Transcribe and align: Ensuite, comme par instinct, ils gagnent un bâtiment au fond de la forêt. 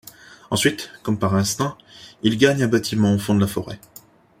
Ensuite, 0.49 0.89
comme 1.03 1.19
par 1.19 1.35
instinct, 1.35 1.77
ils 2.23 2.39
gagnent 2.39 2.63
un 2.63 2.67
bâtiment 2.67 3.13
au 3.13 3.19
fond 3.19 3.35
de 3.35 3.39
la 3.39 3.45
forêt. 3.45 3.79